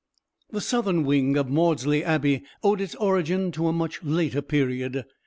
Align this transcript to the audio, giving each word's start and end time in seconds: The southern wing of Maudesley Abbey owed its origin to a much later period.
The 0.49 0.61
southern 0.61 1.03
wing 1.03 1.37
of 1.37 1.45
Maudesley 1.47 2.03
Abbey 2.03 2.41
owed 2.63 2.81
its 2.81 2.95
origin 2.95 3.51
to 3.51 3.67
a 3.67 3.71
much 3.71 4.03
later 4.03 4.41
period. 4.41 5.05